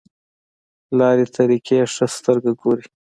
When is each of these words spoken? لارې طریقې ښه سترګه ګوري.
لارې 0.99 1.25
طریقې 1.37 1.79
ښه 1.93 2.05
سترګه 2.15 2.51
ګوري. 2.61 2.87